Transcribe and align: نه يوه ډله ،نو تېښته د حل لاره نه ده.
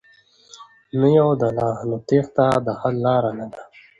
نه 0.99 1.07
يوه 1.17 1.33
ډله 1.41 1.69
،نو 1.87 1.95
تېښته 2.07 2.45
د 2.65 2.67
حل 2.79 2.95
لاره 3.05 3.31
نه 3.39 3.45
ده. 3.53 3.61